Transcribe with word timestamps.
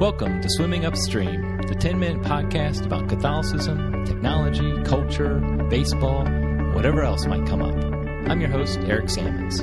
Welcome 0.00 0.40
to 0.40 0.48
Swimming 0.48 0.86
Upstream, 0.86 1.58
the 1.68 1.74
10 1.74 1.98
minute 1.98 2.22
podcast 2.22 2.86
about 2.86 3.06
Catholicism, 3.06 4.02
technology, 4.06 4.82
culture, 4.82 5.40
baseball, 5.68 6.24
whatever 6.72 7.02
else 7.02 7.26
might 7.26 7.46
come 7.46 7.60
up. 7.60 7.74
I'm 8.26 8.40
your 8.40 8.48
host, 8.48 8.78
Eric 8.84 9.10
Sammons. 9.10 9.58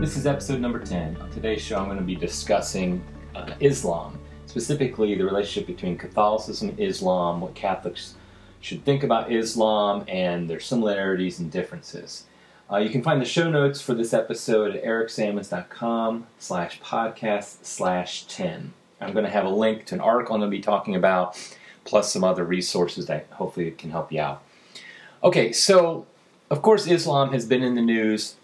This 0.00 0.16
is 0.16 0.26
episode 0.26 0.62
number 0.62 0.78
10. 0.78 1.18
On 1.18 1.30
today's 1.32 1.60
show, 1.60 1.76
I'm 1.76 1.84
going 1.84 1.98
to 1.98 2.02
be 2.02 2.16
discussing 2.16 3.04
uh, 3.34 3.52
Islam, 3.60 4.18
specifically 4.46 5.14
the 5.14 5.24
relationship 5.24 5.66
between 5.66 5.98
Catholicism 5.98 6.70
and 6.70 6.80
Islam, 6.80 7.42
what 7.42 7.54
Catholics 7.54 8.14
should 8.62 8.82
think 8.86 9.02
about 9.02 9.30
Islam, 9.30 10.02
and 10.08 10.48
their 10.48 10.60
similarities 10.60 11.40
and 11.40 11.52
differences. 11.52 12.24
Uh, 12.70 12.78
you 12.78 12.90
can 12.90 13.00
find 13.00 13.20
the 13.20 13.26
show 13.26 13.48
notes 13.48 13.80
for 13.80 13.94
this 13.94 14.12
episode 14.12 14.74
at 14.74 14.84
ericsammons.com 14.84 16.26
slash 16.38 16.80
podcast 16.80 17.64
slash 17.64 18.24
10. 18.26 18.72
I'm 19.00 19.12
going 19.12 19.24
to 19.24 19.30
have 19.30 19.44
a 19.44 19.50
link 19.50 19.84
to 19.86 19.94
an 19.94 20.00
article 20.00 20.34
I'm 20.34 20.40
going 20.40 20.50
to 20.50 20.56
be 20.56 20.62
talking 20.62 20.96
about, 20.96 21.38
plus 21.84 22.12
some 22.12 22.24
other 22.24 22.42
resources 22.42 23.06
that 23.06 23.28
hopefully 23.30 23.70
can 23.70 23.90
help 23.90 24.10
you 24.10 24.20
out. 24.20 24.42
Okay, 25.22 25.52
so 25.52 26.06
of 26.50 26.60
course 26.60 26.88
Islam 26.88 27.32
has 27.32 27.46
been 27.46 27.62
in 27.62 27.76
the 27.76 27.82
news 27.82 28.34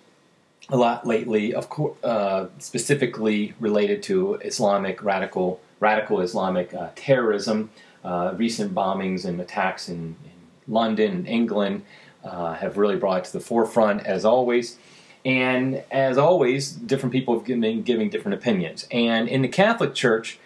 a 0.68 0.76
lot 0.76 1.04
lately, 1.04 1.52
of 1.52 1.68
course, 1.68 1.96
uh, 2.04 2.46
specifically 2.58 3.54
related 3.58 4.04
to 4.04 4.34
Islamic 4.36 5.02
radical 5.02 5.60
radical 5.80 6.20
Islamic 6.20 6.72
uh, 6.72 6.90
terrorism, 6.94 7.70
uh, 8.04 8.34
recent 8.36 8.72
bombings 8.72 9.24
and 9.24 9.40
attacks 9.40 9.88
in, 9.88 10.14
in 10.24 10.72
London 10.72 11.10
and 11.10 11.26
England 11.26 11.82
uh, 12.24 12.54
have 12.54 12.78
really 12.78 12.96
brought 12.96 13.18
it 13.18 13.24
to 13.24 13.32
the 13.32 13.40
forefront 13.40 14.06
as 14.06 14.24
always. 14.24 14.78
And 15.24 15.84
as 15.90 16.18
always, 16.18 16.72
different 16.72 17.12
people 17.12 17.34
have 17.34 17.44
been 17.44 17.82
giving 17.82 18.10
different 18.10 18.34
opinions. 18.34 18.86
And 18.90 19.28
in 19.28 19.42
the 19.42 19.48
Catholic 19.48 19.94
Church, 19.94 20.38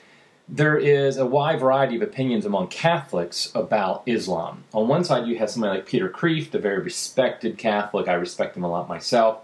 there 0.48 0.76
is 0.76 1.16
a 1.16 1.26
wide 1.26 1.58
variety 1.58 1.96
of 1.96 2.02
opinions 2.02 2.44
among 2.44 2.68
Catholics 2.68 3.50
about 3.54 4.02
Islam. 4.06 4.64
On 4.72 4.86
one 4.86 5.02
side, 5.02 5.26
you 5.26 5.38
have 5.38 5.50
somebody 5.50 5.78
like 5.78 5.86
Peter 5.86 6.08
Kreeft, 6.08 6.54
a 6.54 6.58
very 6.58 6.80
respected 6.80 7.58
Catholic. 7.58 8.06
I 8.06 8.14
respect 8.14 8.56
him 8.56 8.62
a 8.64 8.70
lot 8.70 8.88
myself. 8.88 9.38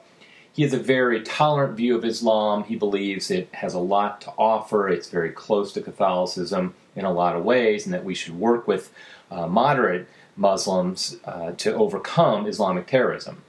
He 0.53 0.62
has 0.62 0.75
a 0.75 0.79
very 0.79 1.23
tolerant 1.23 1.77
view 1.77 1.97
of 1.97 2.05
Islam. 2.05 2.64
He 2.64 2.77
believes 2.77 3.31
it 3.31 3.48
has 3.55 3.73
a 3.75 3.81
lot 3.81 4.20
to 4.23 4.33
offer. 4.37 4.89
It's 4.89 5.09
very 5.09 5.31
close 5.31 5.73
to 5.73 5.81
Catholicism 5.81 6.75
in 6.95 7.07
a 7.07 7.12
lot 7.12 7.35
of 7.35 7.42
ways, 7.42 7.87
and 7.87 7.95
that 7.95 8.05
we 8.05 8.14
should 8.14 8.39
work 8.39 8.69
with 8.69 8.92
uh, 9.31 9.47
moderate 9.47 10.07
Muslims 10.37 11.19
uh, 11.25 11.53
to 11.53 11.75
overcome 11.75 12.47
Islamic 12.47 12.87
terrorism. 12.87 13.43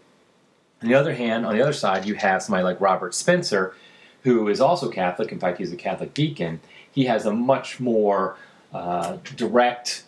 On 0.81 0.89
the 0.89 0.95
other 0.95 1.13
hand, 1.13 1.45
on 1.45 1.55
the 1.55 1.61
other 1.61 1.73
side, 1.73 2.05
you 2.05 2.15
have 2.15 2.43
somebody 2.43 2.63
like 2.63 2.81
Robert 2.81 3.15
Spencer, 3.15 3.73
who 4.23 4.47
is 4.47 4.59
also 4.59 4.89
Catholic. 4.89 5.31
In 5.31 5.39
fact, 5.39 5.57
he's 5.57 5.71
a 5.71 5.77
Catholic 5.77 6.13
deacon. 6.13 6.59
He 6.91 7.05
has 7.05 7.25
a 7.25 7.31
much 7.31 7.79
more 7.79 8.37
uh, 8.73 9.17
direct 9.35 10.03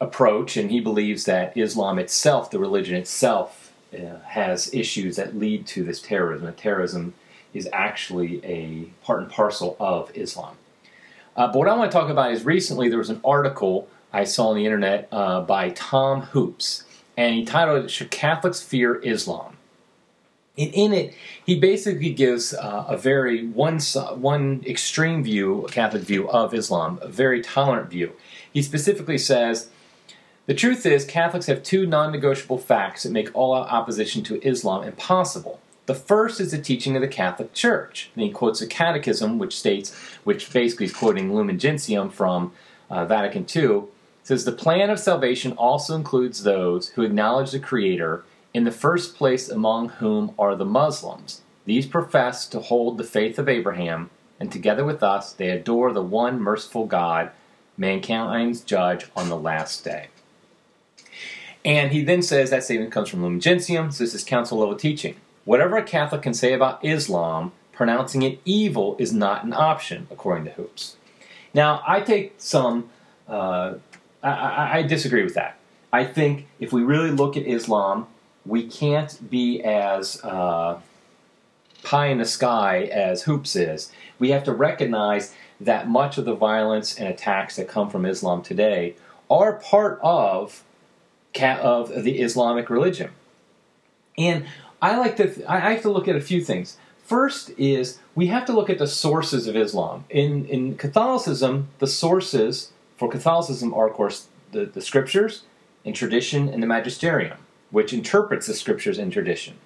approach, 0.00 0.56
and 0.56 0.70
he 0.70 0.80
believes 0.80 1.24
that 1.24 1.56
Islam 1.56 1.98
itself, 1.98 2.50
the 2.50 2.58
religion 2.58 2.94
itself, 2.94 3.72
uh, 3.92 4.18
has 4.26 4.72
issues 4.72 5.16
that 5.16 5.36
lead 5.36 5.66
to 5.68 5.84
this 5.84 6.00
terrorism. 6.00 6.46
That 6.46 6.56
terrorism 6.56 7.14
is 7.52 7.68
actually 7.72 8.44
a 8.44 8.84
part 9.04 9.22
and 9.22 9.30
parcel 9.30 9.76
of 9.78 10.10
Islam. 10.14 10.56
Uh, 11.36 11.46
but 11.46 11.58
what 11.58 11.68
I 11.68 11.76
want 11.76 11.90
to 11.90 11.96
talk 11.96 12.10
about 12.10 12.32
is 12.32 12.44
recently 12.44 12.88
there 12.88 12.98
was 12.98 13.10
an 13.10 13.20
article 13.24 13.88
I 14.12 14.24
saw 14.24 14.48
on 14.48 14.56
the 14.56 14.64
internet 14.64 15.08
uh, 15.10 15.40
by 15.40 15.70
Tom 15.70 16.22
Hoopes, 16.22 16.84
and 17.16 17.34
he 17.34 17.44
titled 17.44 17.84
it 17.84 17.90
"Should 17.90 18.10
Catholics 18.10 18.62
Fear 18.62 18.96
Islam?" 18.96 19.56
And 20.58 20.72
in 20.74 20.92
it, 20.92 21.14
he 21.44 21.58
basically 21.58 22.10
gives 22.10 22.52
uh, 22.52 22.84
a 22.86 22.96
very 22.96 23.46
one 23.46 23.80
one 24.16 24.62
extreme 24.66 25.24
view, 25.24 25.64
a 25.64 25.68
Catholic 25.68 26.02
view 26.02 26.28
of 26.28 26.52
Islam, 26.52 26.98
a 27.00 27.08
very 27.08 27.40
tolerant 27.40 27.90
view. 27.90 28.12
He 28.52 28.62
specifically 28.62 29.18
says. 29.18 29.70
The 30.46 30.54
truth 30.54 30.84
is, 30.84 31.04
Catholics 31.04 31.46
have 31.46 31.62
two 31.62 31.86
non 31.86 32.10
negotiable 32.10 32.58
facts 32.58 33.04
that 33.04 33.12
make 33.12 33.30
all 33.32 33.54
opposition 33.54 34.24
to 34.24 34.44
Islam 34.44 34.82
impossible. 34.82 35.60
The 35.86 35.94
first 35.94 36.40
is 36.40 36.50
the 36.50 36.58
teaching 36.58 36.96
of 36.96 37.02
the 37.02 37.08
Catholic 37.08 37.52
Church. 37.52 38.10
And 38.14 38.24
he 38.24 38.30
quotes 38.30 38.60
a 38.60 38.66
catechism 38.66 39.38
which 39.38 39.56
states, 39.56 39.94
which 40.24 40.52
basically 40.52 40.86
is 40.86 40.92
quoting 40.92 41.34
Lumen 41.34 41.60
Gentium 41.60 42.10
from 42.10 42.52
uh, 42.90 43.04
Vatican 43.04 43.46
II, 43.54 43.84
says 44.22 44.44
the 44.44 44.52
plan 44.52 44.90
of 44.90 44.98
salvation 44.98 45.52
also 45.52 45.94
includes 45.94 46.42
those 46.42 46.90
who 46.90 47.02
acknowledge 47.02 47.50
the 47.50 47.58
Creator, 47.58 48.24
in 48.54 48.64
the 48.64 48.70
first 48.70 49.16
place 49.16 49.48
among 49.48 49.88
whom 49.88 50.34
are 50.38 50.54
the 50.54 50.64
Muslims. 50.64 51.40
These 51.64 51.86
profess 51.86 52.46
to 52.48 52.60
hold 52.60 52.98
the 52.98 53.04
faith 53.04 53.38
of 53.38 53.48
Abraham, 53.48 54.10
and 54.38 54.50
together 54.50 54.84
with 54.84 55.02
us 55.02 55.32
they 55.32 55.50
adore 55.50 55.92
the 55.92 56.02
one 56.02 56.40
merciful 56.40 56.86
God, 56.86 57.30
mankind's 57.76 58.60
judge 58.60 59.06
on 59.16 59.28
the 59.28 59.38
last 59.38 59.84
day. 59.84 60.08
And 61.64 61.92
he 61.92 62.02
then 62.02 62.22
says 62.22 62.50
that 62.50 62.64
statement 62.64 62.92
comes 62.92 63.08
from 63.08 63.22
Lumen 63.22 63.40
Gentium, 63.40 63.90
so 63.90 64.04
this 64.04 64.14
is 64.14 64.24
council 64.24 64.58
level 64.58 64.76
teaching. 64.76 65.16
Whatever 65.44 65.76
a 65.76 65.82
Catholic 65.82 66.22
can 66.22 66.34
say 66.34 66.52
about 66.52 66.84
Islam, 66.84 67.52
pronouncing 67.72 68.22
it 68.22 68.40
evil 68.44 68.96
is 68.98 69.12
not 69.12 69.44
an 69.44 69.52
option, 69.52 70.06
according 70.10 70.44
to 70.44 70.52
Hoopes. 70.52 70.96
Now, 71.54 71.82
I 71.86 72.00
take 72.00 72.34
some 72.38 72.90
uh, 73.28 73.74
I, 74.22 74.78
I, 74.78 74.82
disagree 74.82 75.24
with 75.24 75.34
that. 75.34 75.58
I 75.92 76.04
think 76.04 76.46
if 76.60 76.72
we 76.72 76.82
really 76.82 77.10
look 77.10 77.36
at 77.36 77.46
Islam, 77.46 78.06
we 78.46 78.66
can't 78.66 79.30
be 79.30 79.62
as 79.62 80.22
uh, 80.22 80.80
pie 81.82 82.06
in 82.06 82.18
the 82.18 82.24
sky 82.24 82.84
as 82.84 83.24
Hoopes 83.24 83.56
is. 83.56 83.92
We 84.18 84.30
have 84.30 84.44
to 84.44 84.52
recognize 84.52 85.34
that 85.60 85.88
much 85.88 86.18
of 86.18 86.24
the 86.24 86.34
violence 86.34 86.98
and 86.98 87.08
attacks 87.08 87.56
that 87.56 87.68
come 87.68 87.90
from 87.90 88.04
Islam 88.04 88.42
today 88.42 88.96
are 89.30 89.54
part 89.54 89.98
of 90.02 90.62
of 91.40 92.04
the 92.04 92.20
Islamic 92.20 92.68
religion. 92.68 93.10
And 94.18 94.46
I 94.82 94.98
like 94.98 95.16
to 95.16 95.44
I 95.50 95.58
have 95.60 95.82
to 95.82 95.90
look 95.90 96.08
at 96.08 96.16
a 96.16 96.20
few 96.20 96.44
things. 96.44 96.76
First 97.04 97.50
is 97.58 97.98
we 98.14 98.26
have 98.26 98.44
to 98.46 98.52
look 98.52 98.68
at 98.68 98.78
the 98.78 98.86
sources 98.86 99.46
of 99.46 99.56
Islam. 99.56 100.04
In 100.10 100.44
in 100.46 100.76
Catholicism, 100.76 101.68
the 101.78 101.86
sources 101.86 102.71
for 103.02 103.08
Catholicism 103.08 103.74
are, 103.74 103.88
of 103.88 103.94
course, 103.94 104.28
the, 104.52 104.64
the 104.64 104.80
scriptures 104.80 105.42
and 105.84 105.92
tradition 105.92 106.48
and 106.48 106.62
the 106.62 106.68
magisterium, 106.68 107.36
which 107.72 107.92
interprets 107.92 108.46
the 108.46 108.54
scriptures 108.54 108.96
and 108.96 109.12
tradition. 109.12 109.56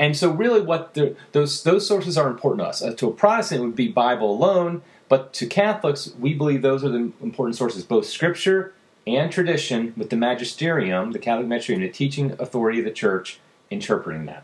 And 0.00 0.16
so, 0.16 0.32
really, 0.32 0.60
what 0.60 0.94
the, 0.94 1.14
those 1.30 1.62
those 1.62 1.86
sources 1.86 2.18
are 2.18 2.28
important 2.28 2.62
to 2.62 2.66
us. 2.66 2.82
Uh, 2.82 2.92
to 2.94 3.06
a 3.06 3.12
Protestant, 3.12 3.60
it 3.60 3.64
would 3.64 3.76
be 3.76 3.86
Bible 3.86 4.32
alone, 4.32 4.82
but 5.08 5.32
to 5.34 5.46
Catholics, 5.46 6.12
we 6.18 6.34
believe 6.34 6.60
those 6.60 6.82
are 6.82 6.88
the 6.88 7.12
important 7.22 7.54
sources, 7.54 7.84
both 7.84 8.06
Scripture 8.06 8.74
and 9.06 9.30
tradition, 9.30 9.94
with 9.96 10.10
the 10.10 10.16
magisterium, 10.16 11.12
the 11.12 11.20
Catholic 11.20 11.46
magisterium, 11.46 11.82
the 11.82 11.88
teaching 11.88 12.32
authority 12.40 12.80
of 12.80 12.84
the 12.84 12.90
Church, 12.90 13.38
interpreting 13.70 14.26
that. 14.26 14.42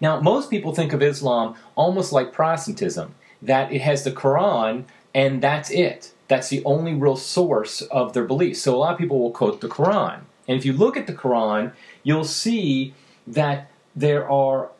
Now, 0.00 0.20
most 0.20 0.48
people 0.48 0.72
think 0.72 0.92
of 0.92 1.02
Islam 1.02 1.56
almost 1.74 2.12
like 2.12 2.32
Protestantism, 2.32 3.16
that 3.42 3.72
it 3.72 3.80
has 3.80 4.04
the 4.04 4.12
Quran 4.12 4.84
and 5.12 5.42
that's 5.42 5.72
it 5.72 6.12
that's 6.30 6.48
the 6.48 6.64
only 6.64 6.94
real 6.94 7.16
source 7.16 7.82
of 7.82 8.12
their 8.12 8.24
beliefs. 8.24 8.62
So 8.62 8.72
a 8.72 8.78
lot 8.78 8.92
of 8.92 8.98
people 8.98 9.18
will 9.18 9.32
quote 9.32 9.60
the 9.60 9.68
Quran. 9.68 10.20
And 10.46 10.56
if 10.56 10.64
you 10.64 10.72
look 10.72 10.96
at 10.96 11.08
the 11.08 11.12
Quran, 11.12 11.72
you'll 12.04 12.22
see 12.22 12.94
that 13.26 13.68
there 13.96 14.30
are 14.30 14.70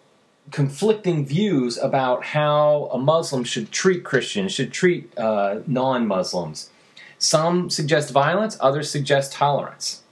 conflicting 0.52 1.26
views 1.26 1.76
about 1.76 2.24
how 2.26 2.88
a 2.92 2.98
Muslim 2.98 3.42
should 3.42 3.72
treat 3.72 4.04
Christians, 4.04 4.52
should 4.52 4.72
treat 4.72 5.12
uh, 5.18 5.58
non 5.66 6.06
Muslims. 6.06 6.70
Some 7.18 7.68
suggest 7.68 8.12
violence, 8.12 8.56
others 8.60 8.88
suggest 8.88 9.32
tolerance. 9.32 10.02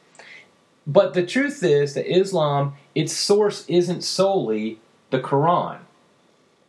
But 0.88 1.15
the 1.15 1.25
truth 1.25 1.62
is 1.62 1.94
that 1.94 2.12
Islam, 2.12 2.75
its 2.97 3.12
source 3.12 3.65
isn't 3.69 4.03
solely 4.03 4.81
the 5.10 5.21
Quran. 5.21 5.78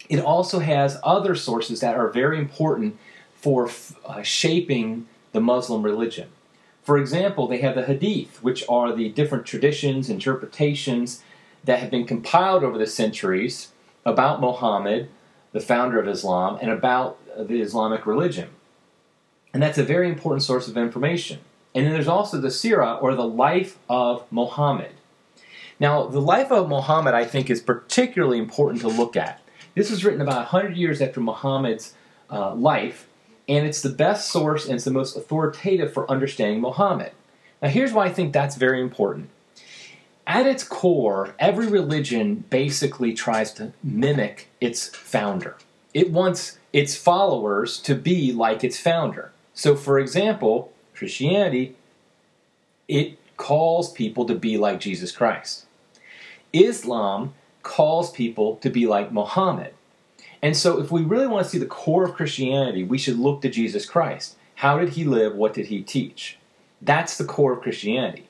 It 0.09 0.19
also 0.19 0.59
has 0.59 0.99
other 1.03 1.33
sources 1.33 1.79
that 1.79 1.95
are 1.95 2.09
very 2.09 2.37
important 2.37 2.99
for 3.41 3.69
uh, 4.05 4.21
shaping 4.21 5.07
the 5.31 5.39
Muslim 5.39 5.83
religion. 5.83 6.29
For 6.83 6.97
example, 6.97 7.47
they 7.47 7.59
have 7.59 7.75
the 7.75 7.85
Hadith, 7.85 8.41
which 8.43 8.63
are 8.67 8.91
the 8.91 9.09
different 9.09 9.45
traditions, 9.45 10.09
interpretations 10.09 11.21
that 11.63 11.79
have 11.79 11.91
been 11.91 12.05
compiled 12.05 12.63
over 12.63 12.77
the 12.77 12.87
centuries 12.87 13.71
about 14.05 14.41
Muhammad, 14.41 15.09
the 15.51 15.59
founder 15.59 15.99
of 15.99 16.07
Islam, 16.07 16.57
and 16.61 16.71
about 16.71 17.19
the 17.37 17.61
Islamic 17.61 18.05
religion. 18.05 18.49
And 19.53 19.61
that's 19.61 19.77
a 19.77 19.83
very 19.83 20.09
important 20.09 20.43
source 20.43 20.67
of 20.67 20.77
information. 20.77 21.39
And 21.75 21.85
then 21.85 21.93
there's 21.93 22.07
also 22.07 22.39
the 22.39 22.49
Sirah, 22.49 23.01
or 23.01 23.13
the 23.13 23.27
life 23.27 23.77
of 23.89 24.25
Muhammad. 24.31 24.91
Now, 25.79 26.07
the 26.07 26.21
life 26.21 26.51
of 26.51 26.67
Muhammad, 26.67 27.13
I 27.13 27.25
think, 27.25 27.49
is 27.49 27.61
particularly 27.61 28.37
important 28.37 28.81
to 28.81 28.87
look 28.87 29.15
at. 29.15 29.41
This 29.75 29.89
was 29.89 30.03
written 30.03 30.21
about 30.21 30.51
100 30.51 30.75
years 30.75 31.01
after 31.01 31.21
Muhammad's 31.21 31.93
uh, 32.29 32.53
life, 32.53 33.07
and 33.49 33.65
it's 33.65 33.81
the 33.81 33.89
best 33.89 34.29
source 34.29 34.65
and 34.65 34.75
it's 34.75 34.85
the 34.85 34.91
most 34.91 35.17
authoritative 35.17 35.91
for 35.91 36.09
understanding 36.09 36.61
Muhammad. 36.61 37.11
Now, 37.61 37.69
here's 37.69 37.91
why 37.91 38.05
I 38.05 38.13
think 38.13 38.31
that's 38.31 38.55
very 38.55 38.79
important. 38.79 39.31
At 40.27 40.45
its 40.45 40.63
core, 40.63 41.33
every 41.39 41.65
religion 41.65 42.45
basically 42.51 43.13
tries 43.13 43.51
to 43.53 43.73
mimic 43.83 44.47
its 44.61 44.87
founder. 44.87 45.57
it 45.91 46.11
wants 46.11 46.59
its 46.71 46.95
followers 46.95 47.79
to 47.79 47.95
be 47.95 48.31
like 48.31 48.63
its 48.63 48.79
founder. 48.79 49.31
So, 49.55 49.75
for 49.75 49.97
example, 49.97 50.71
Christianity, 50.93 51.75
it 52.87 53.17
calls 53.37 53.91
people 53.91 54.25
to 54.25 54.35
be 54.35 54.57
like 54.57 54.79
Jesus 54.79 55.11
Christ. 55.11 55.65
Islam 56.53 57.33
calls 57.63 58.11
people 58.11 58.57
to 58.57 58.69
be 58.69 58.85
like 58.85 59.11
Muhammad. 59.11 59.73
And 60.41 60.55
so, 60.55 60.79
if 60.79 60.91
we 60.91 61.01
really 61.01 61.27
want 61.27 61.43
to 61.43 61.49
see 61.49 61.57
the 61.57 61.65
core 61.65 62.05
of 62.05 62.13
Christianity, 62.13 62.83
we 62.83 62.97
should 62.97 63.19
look 63.19 63.41
to 63.41 63.49
Jesus 63.49 63.85
Christ. 63.85 64.37
How 64.55 64.77
did 64.77 64.89
he 64.89 65.03
live? 65.03 65.35
What 65.35 65.53
did 65.53 65.67
he 65.67 65.81
teach? 65.81 66.37
That's 66.81 67.17
the 67.17 67.25
core 67.25 67.53
of 67.53 67.61
Christianity. 67.61 68.29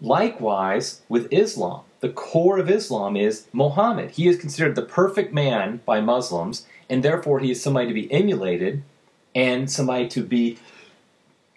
Likewise, 0.00 1.02
with 1.08 1.32
Islam, 1.32 1.82
the 2.00 2.10
core 2.10 2.58
of 2.58 2.70
Islam 2.70 3.16
is 3.16 3.46
Muhammad. 3.52 4.12
He 4.12 4.28
is 4.28 4.38
considered 4.38 4.74
the 4.74 4.82
perfect 4.82 5.32
man 5.32 5.80
by 5.84 6.00
Muslims, 6.00 6.66
and 6.88 7.02
therefore 7.02 7.40
he 7.40 7.50
is 7.50 7.62
somebody 7.62 7.88
to 7.88 7.94
be 7.94 8.12
emulated 8.12 8.82
and 9.34 9.70
somebody 9.70 10.08
to 10.08 10.22
be, 10.22 10.58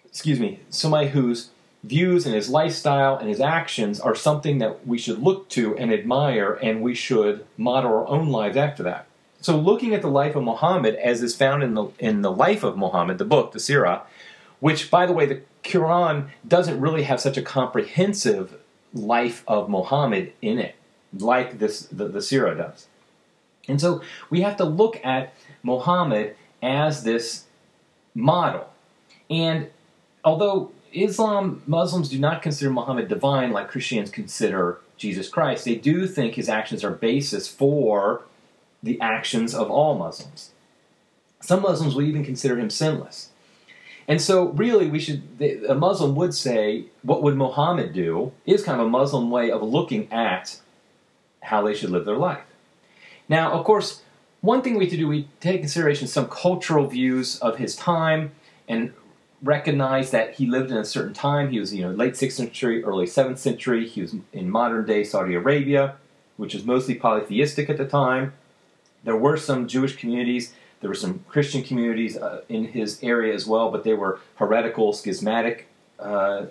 excuse 0.06 0.40
me, 0.40 0.60
somebody 0.70 1.08
whose 1.08 1.50
views 1.84 2.26
and 2.26 2.34
his 2.34 2.48
lifestyle 2.48 3.16
and 3.16 3.28
his 3.28 3.40
actions 3.40 4.00
are 4.00 4.14
something 4.14 4.58
that 4.58 4.86
we 4.86 4.98
should 4.98 5.22
look 5.22 5.48
to 5.50 5.76
and 5.76 5.92
admire, 5.92 6.54
and 6.62 6.82
we 6.82 6.94
should 6.94 7.46
model 7.56 7.90
our 7.90 8.08
own 8.08 8.28
lives 8.28 8.56
after 8.56 8.82
that. 8.82 9.06
So, 9.40 9.56
looking 9.56 9.94
at 9.94 10.02
the 10.02 10.08
life 10.08 10.36
of 10.36 10.42
Muhammad 10.42 10.96
as 10.96 11.22
is 11.22 11.34
found 11.34 11.62
in 11.62 11.74
the 11.74 11.86
in 11.98 12.22
the 12.22 12.32
life 12.32 12.62
of 12.62 12.76
Muhammad, 12.76 13.18
the 13.18 13.24
book, 13.24 13.52
the 13.52 13.58
Sirah, 13.58 14.02
which, 14.60 14.90
by 14.90 15.06
the 15.06 15.12
way, 15.12 15.26
the 15.26 15.40
Quran 15.64 16.28
doesn't 16.46 16.80
really 16.80 17.04
have 17.04 17.20
such 17.20 17.36
a 17.36 17.42
comprehensive 17.42 18.58
life 18.92 19.42
of 19.46 19.68
Muhammad 19.68 20.32
in 20.42 20.58
it, 20.58 20.74
like 21.16 21.58
this 21.58 21.82
the, 21.82 22.08
the 22.08 22.18
Sirah 22.18 22.56
does. 22.56 22.86
And 23.68 23.80
so 23.80 24.02
we 24.28 24.42
have 24.42 24.56
to 24.56 24.64
look 24.64 25.00
at 25.04 25.32
Muhammad 25.62 26.36
as 26.62 27.04
this 27.04 27.44
model. 28.14 28.68
And 29.30 29.68
although 30.24 30.72
Islam, 30.92 31.62
Muslims 31.66 32.08
do 32.08 32.18
not 32.18 32.42
consider 32.42 32.70
Muhammad 32.70 33.08
divine 33.08 33.52
like 33.52 33.68
Christians 33.68 34.10
consider 34.10 34.80
Jesus 34.96 35.28
Christ, 35.28 35.64
they 35.64 35.76
do 35.76 36.06
think 36.06 36.34
his 36.34 36.48
actions 36.48 36.84
are 36.84 36.90
basis 36.90 37.48
for 37.48 38.22
the 38.82 39.00
actions 39.00 39.54
of 39.54 39.70
all 39.70 39.96
Muslims. 39.96 40.50
Some 41.40 41.62
Muslims 41.62 41.94
will 41.94 42.02
even 42.02 42.24
consider 42.24 42.58
him 42.58 42.70
sinless. 42.70 43.30
And 44.08 44.20
so, 44.20 44.48
really, 44.48 44.88
we 44.88 44.98
should. 44.98 45.22
A 45.68 45.74
Muslim 45.74 46.16
would 46.16 46.34
say, 46.34 46.86
"What 47.02 47.22
would 47.22 47.36
Muhammad 47.36 47.92
do?" 47.92 48.32
Is 48.44 48.64
kind 48.64 48.80
of 48.80 48.86
a 48.86 48.90
Muslim 48.90 49.30
way 49.30 49.50
of 49.50 49.62
looking 49.62 50.12
at 50.12 50.58
how 51.42 51.62
they 51.62 51.74
should 51.74 51.90
live 51.90 52.04
their 52.04 52.16
life. 52.16 52.44
Now, 53.28 53.52
of 53.52 53.64
course, 53.64 54.02
one 54.40 54.62
thing 54.62 54.76
we 54.76 54.84
have 54.84 54.90
to 54.90 54.96
do, 54.96 55.06
we 55.06 55.28
take 55.40 55.60
consideration 55.60 56.08
some 56.08 56.26
cultural 56.26 56.86
views 56.86 57.38
of 57.38 57.58
his 57.58 57.76
time 57.76 58.32
and 58.68 58.92
recognize 59.42 60.10
that 60.10 60.34
he 60.34 60.46
lived 60.46 60.70
in 60.70 60.76
a 60.76 60.84
certain 60.84 61.14
time. 61.14 61.50
He 61.50 61.60
was, 61.60 61.72
you 61.74 61.82
know, 61.82 61.92
late 61.92 62.16
sixth 62.16 62.36
century, 62.36 62.82
early 62.82 63.06
seventh 63.06 63.38
century. 63.38 63.86
He 63.86 64.00
was 64.00 64.14
in 64.32 64.50
modern 64.50 64.86
day 64.86 65.04
Saudi 65.04 65.34
Arabia, 65.34 65.96
which 66.36 66.52
was 66.52 66.64
mostly 66.64 66.94
polytheistic 66.94 67.70
at 67.70 67.76
the 67.76 67.86
time. 67.86 68.32
There 69.04 69.16
were 69.16 69.36
some 69.36 69.66
Jewish 69.66 69.96
communities 69.96 70.52
there 70.80 70.88
were 70.88 70.96
some 70.96 71.24
Christian 71.28 71.62
communities 71.62 72.16
uh, 72.16 72.42
in 72.48 72.64
his 72.64 73.02
area 73.02 73.34
as 73.34 73.46
well, 73.46 73.70
but 73.70 73.84
they 73.84 73.94
were 73.94 74.20
heretical, 74.36 74.92
schismatic 74.92 75.68
uh, 75.98 76.46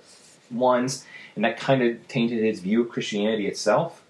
ones, 0.52 1.06
and 1.36 1.44
that 1.44 1.58
kind 1.58 1.82
of 1.82 2.08
tainted 2.08 2.44
his 2.44 2.60
view 2.60 2.82
of 2.84 2.90
Christianity 2.90 3.48
itself. 3.48 4.04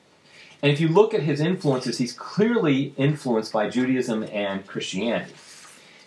And 0.62 0.72
if 0.72 0.82
you 0.82 0.90
look 0.90 1.14
at 1.14 1.22
his 1.22 1.40
influences, 1.40 1.98
he's 2.00 2.12
clearly 2.12 2.94
influenced 2.98 3.54
by 3.54 3.70
Judaism 3.70 4.24
and 4.24 4.68
Christianity. 4.68 5.34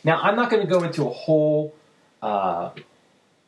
Now, 0.05 0.20
I'm 0.20 0.37
not 0.37 0.50
going 0.50 0.62
to 0.62 0.69
go 0.69 0.82
into 0.82 1.06
a 1.06 1.11
whole 1.11 1.75
uh, 2.20 2.70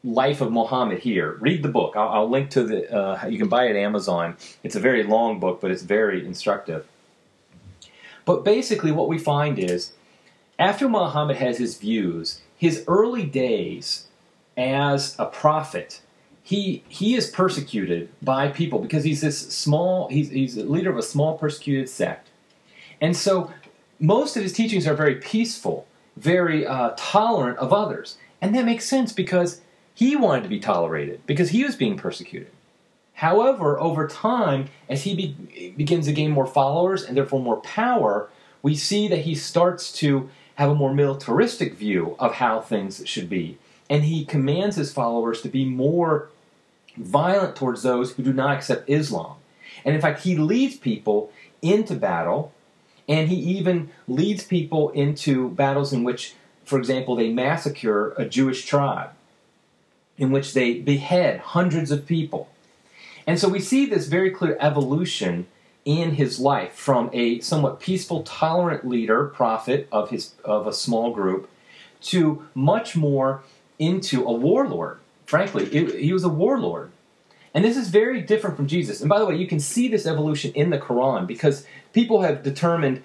life 0.02 0.40
of 0.40 0.50
Muhammad 0.50 1.00
here. 1.00 1.36
Read 1.40 1.62
the 1.62 1.68
book. 1.68 1.94
I'll, 1.94 2.08
I'll 2.08 2.30
link 2.30 2.48
to 2.50 2.62
the. 2.62 2.90
Uh, 2.90 3.26
you 3.26 3.36
can 3.36 3.48
buy 3.48 3.66
it 3.66 3.70
at 3.70 3.76
Amazon. 3.76 4.36
It's 4.62 4.76
a 4.76 4.80
very 4.80 5.02
long 5.02 5.40
book, 5.40 5.60
but 5.60 5.70
it's 5.70 5.82
very 5.82 6.24
instructive. 6.24 6.86
But 8.24 8.44
basically, 8.44 8.92
what 8.92 9.08
we 9.08 9.18
find 9.18 9.58
is 9.58 9.92
after 10.58 10.88
Muhammad 10.88 11.36
has 11.36 11.58
his 11.58 11.78
views, 11.78 12.40
his 12.56 12.84
early 12.86 13.24
days 13.24 14.06
as 14.56 15.16
a 15.18 15.26
prophet, 15.26 16.00
he 16.42 16.84
he 16.88 17.14
is 17.14 17.30
persecuted 17.30 18.10
by 18.22 18.48
people 18.48 18.78
because 18.78 19.04
he's 19.04 19.20
this 19.20 19.38
small 19.38 20.08
he's 20.08 20.30
he's 20.30 20.56
a 20.56 20.64
leader 20.64 20.90
of 20.90 20.98
a 20.98 21.02
small 21.02 21.36
persecuted 21.36 21.88
sect. 21.88 22.28
And 23.00 23.16
so 23.16 23.52
most 23.98 24.36
of 24.36 24.42
his 24.42 24.52
teachings 24.52 24.86
are 24.86 24.94
very 24.94 25.16
peaceful, 25.16 25.86
very 26.16 26.66
uh, 26.66 26.92
tolerant 26.96 27.58
of 27.58 27.72
others. 27.72 28.18
And 28.40 28.54
that 28.54 28.64
makes 28.64 28.84
sense 28.84 29.12
because 29.12 29.62
he 29.94 30.16
wanted 30.16 30.42
to 30.42 30.48
be 30.48 30.60
tolerated 30.60 31.20
because 31.26 31.50
he 31.50 31.64
was 31.64 31.76
being 31.76 31.96
persecuted. 31.96 32.50
However, 33.14 33.80
over 33.80 34.08
time, 34.08 34.68
as 34.88 35.04
he 35.04 35.14
be- 35.14 35.74
begins 35.76 36.06
to 36.06 36.12
gain 36.12 36.32
more 36.32 36.46
followers 36.46 37.04
and 37.04 37.16
therefore 37.16 37.40
more 37.40 37.60
power, 37.60 38.28
we 38.62 38.74
see 38.74 39.08
that 39.08 39.20
he 39.20 39.34
starts 39.34 39.92
to 39.92 40.28
have 40.56 40.70
a 40.70 40.74
more 40.74 40.94
militaristic 40.94 41.74
view 41.74 42.16
of 42.18 42.34
how 42.34 42.60
things 42.60 43.02
should 43.06 43.28
be. 43.28 43.58
And 43.88 44.04
he 44.04 44.24
commands 44.24 44.76
his 44.76 44.92
followers 44.92 45.42
to 45.42 45.48
be 45.48 45.64
more 45.64 46.28
violent 46.96 47.56
towards 47.56 47.82
those 47.82 48.12
who 48.12 48.22
do 48.22 48.32
not 48.32 48.56
accept 48.56 48.88
Islam. 48.88 49.36
And 49.84 49.94
in 49.94 50.00
fact, 50.00 50.22
he 50.22 50.36
leads 50.36 50.76
people 50.76 51.30
into 51.60 51.94
battle, 51.94 52.52
and 53.08 53.28
he 53.28 53.36
even 53.36 53.90
leads 54.08 54.44
people 54.44 54.90
into 54.90 55.50
battles 55.50 55.92
in 55.92 56.04
which, 56.04 56.34
for 56.64 56.78
example, 56.78 57.16
they 57.16 57.32
massacre 57.32 58.14
a 58.16 58.24
Jewish 58.24 58.64
tribe, 58.64 59.10
in 60.16 60.30
which 60.30 60.54
they 60.54 60.74
behead 60.74 61.40
hundreds 61.40 61.90
of 61.90 62.06
people. 62.06 62.48
And 63.26 63.38
so 63.38 63.48
we 63.48 63.60
see 63.60 63.86
this 63.86 64.06
very 64.06 64.30
clear 64.30 64.56
evolution 64.60 65.46
in 65.84 66.12
his 66.12 66.38
life 66.38 66.72
from 66.72 67.10
a 67.12 67.40
somewhat 67.40 67.80
peaceful, 67.80 68.22
tolerant 68.22 68.86
leader, 68.86 69.26
prophet 69.26 69.88
of 69.92 70.10
his 70.10 70.34
of 70.44 70.66
a 70.66 70.72
small 70.72 71.12
group, 71.12 71.48
to 72.02 72.46
much 72.54 72.96
more 72.96 73.42
into 73.78 74.24
a 74.24 74.32
warlord. 74.32 74.98
Frankly, 75.26 75.64
it, 75.74 76.00
he 76.00 76.12
was 76.12 76.24
a 76.24 76.28
warlord. 76.28 76.90
And 77.54 77.64
this 77.64 77.76
is 77.76 77.88
very 77.88 78.20
different 78.20 78.56
from 78.56 78.66
Jesus. 78.66 79.00
And 79.00 79.08
by 79.08 79.18
the 79.18 79.26
way, 79.26 79.36
you 79.36 79.46
can 79.46 79.60
see 79.60 79.88
this 79.88 80.06
evolution 80.06 80.52
in 80.54 80.70
the 80.70 80.78
Quran 80.78 81.26
because 81.26 81.66
people 81.92 82.22
have 82.22 82.42
determined 82.42 83.02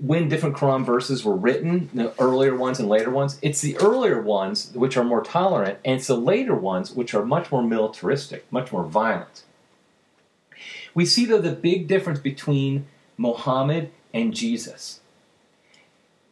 when 0.00 0.28
different 0.28 0.56
Quran 0.56 0.84
verses 0.84 1.24
were 1.24 1.36
written, 1.36 1.90
the 1.92 2.12
earlier 2.20 2.56
ones 2.56 2.80
and 2.80 2.88
later 2.88 3.10
ones. 3.10 3.38
It's 3.42 3.60
the 3.60 3.76
earlier 3.78 4.20
ones 4.20 4.72
which 4.74 4.96
are 4.96 5.04
more 5.04 5.22
tolerant, 5.22 5.78
and 5.84 5.96
it's 5.96 6.08
the 6.08 6.16
later 6.16 6.54
ones 6.54 6.92
which 6.92 7.14
are 7.14 7.24
much 7.24 7.52
more 7.52 7.62
militaristic, 7.62 8.50
much 8.50 8.72
more 8.72 8.82
violent. 8.82 9.42
We 10.94 11.06
see, 11.06 11.24
though, 11.24 11.40
the 11.40 11.52
big 11.52 11.86
difference 11.86 12.20
between 12.20 12.86
Muhammad 13.16 13.90
and 14.12 14.34
Jesus. 14.34 15.00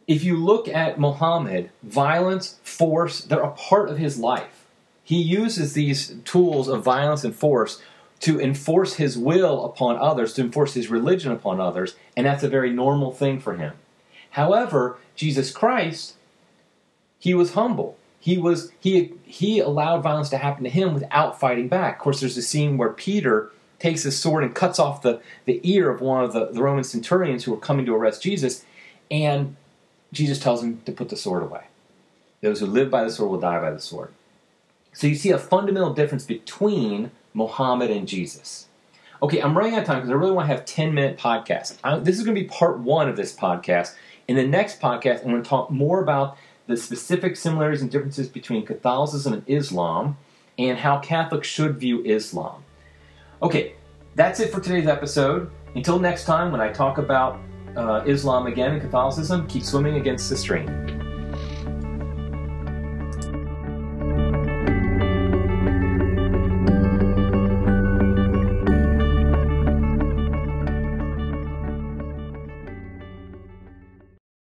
If 0.07 0.23
you 0.23 0.35
look 0.35 0.67
at 0.67 0.99
Muhammad, 0.99 1.69
violence, 1.83 2.59
force, 2.63 3.21
they're 3.21 3.39
a 3.39 3.51
part 3.51 3.89
of 3.89 3.97
his 3.97 4.17
life. 4.17 4.65
He 5.03 5.21
uses 5.21 5.73
these 5.73 6.15
tools 6.25 6.67
of 6.67 6.83
violence 6.83 7.23
and 7.23 7.35
force 7.35 7.81
to 8.21 8.39
enforce 8.39 8.95
his 8.95 9.17
will 9.17 9.65
upon 9.65 9.97
others, 9.97 10.33
to 10.33 10.41
enforce 10.41 10.75
his 10.75 10.89
religion 10.89 11.31
upon 11.31 11.59
others, 11.59 11.95
and 12.15 12.25
that's 12.25 12.43
a 12.43 12.49
very 12.49 12.71
normal 12.71 13.11
thing 13.11 13.39
for 13.39 13.55
him. 13.55 13.73
However, 14.31 14.97
Jesus 15.15 15.51
Christ, 15.51 16.15
he 17.19 17.33
was 17.33 17.53
humble. 17.53 17.97
He 18.19 18.37
was 18.37 18.71
he 18.79 19.13
he 19.25 19.59
allowed 19.59 20.03
violence 20.03 20.29
to 20.29 20.37
happen 20.37 20.63
to 20.63 20.69
him 20.69 20.93
without 20.93 21.39
fighting 21.39 21.67
back. 21.67 21.95
Of 21.95 22.01
course, 22.01 22.19
there's 22.19 22.37
a 22.37 22.41
scene 22.41 22.77
where 22.77 22.89
Peter 22.89 23.51
takes 23.81 24.03
his 24.03 24.17
sword 24.17 24.43
and 24.43 24.53
cuts 24.53 24.77
off 24.77 25.01
the, 25.01 25.19
the 25.45 25.59
ear 25.63 25.89
of 25.89 26.01
one 26.01 26.23
of 26.23 26.33
the, 26.33 26.45
the 26.51 26.61
Roman 26.61 26.83
centurions 26.83 27.43
who 27.43 27.53
are 27.53 27.59
coming 27.59 27.83
to 27.87 27.95
arrest 27.95 28.21
Jesus, 28.21 28.63
and 29.09 29.55
Jesus 30.13 30.37
tells 30.37 30.63
him 30.63 30.81
to 30.85 30.91
put 30.91 31.09
the 31.09 31.17
sword 31.17 31.41
away. 31.41 31.63
Those 32.41 32.59
who 32.59 32.67
live 32.67 32.91
by 32.91 33.03
the 33.03 33.09
sword 33.09 33.31
will 33.31 33.39
die 33.39 33.59
by 33.59 33.71
the 33.71 33.79
sword. 33.79 34.13
So 34.93 35.07
you 35.07 35.15
see 35.15 35.31
a 35.31 35.39
fundamental 35.39 35.93
difference 35.93 36.25
between 36.25 37.09
Muhammad 37.33 37.89
and 37.89 38.07
Jesus. 38.07 38.67
Okay, 39.23 39.41
I'm 39.41 39.57
running 39.57 39.73
out 39.73 39.81
of 39.81 39.85
time 39.85 39.97
because 39.97 40.11
I 40.11 40.13
really 40.13 40.31
want 40.31 40.47
to 40.47 40.55
have 40.55 40.65
10 40.65 40.93
minute 40.93 41.17
podcast. 41.17 41.77
I, 41.83 41.97
this 41.97 42.19
is 42.19 42.23
going 42.23 42.35
to 42.35 42.41
be 42.41 42.47
part 42.47 42.79
one 42.79 43.09
of 43.09 43.15
this 43.15 43.35
podcast. 43.35 43.95
In 44.27 44.35
the 44.35 44.45
next 44.45 44.79
podcast, 44.79 45.23
I'm 45.23 45.31
going 45.31 45.41
to 45.41 45.49
talk 45.49 45.71
more 45.71 46.01
about 46.01 46.37
the 46.67 46.77
specific 46.77 47.35
similarities 47.35 47.81
and 47.81 47.89
differences 47.89 48.27
between 48.27 48.63
Catholicism 48.63 49.33
and 49.33 49.43
Islam 49.47 50.17
and 50.59 50.77
how 50.77 50.99
Catholics 50.99 51.47
should 51.47 51.79
view 51.79 52.03
Islam. 52.03 52.63
Okay, 53.43 53.73
that's 54.13 54.39
it 54.39 54.51
for 54.51 54.61
today's 54.61 54.87
episode. 54.87 55.49
Until 55.73 55.97
next 55.97 56.25
time, 56.25 56.51
when 56.51 56.61
I 56.61 56.71
talk 56.71 56.99
about 56.99 57.39
uh, 57.75 58.03
Islam 58.05 58.45
again 58.45 58.73
and 58.73 58.81
Catholicism, 58.81 59.47
keep 59.47 59.63
swimming 59.63 59.95
against 59.95 60.29
the 60.29 60.37
stream. 60.37 61.00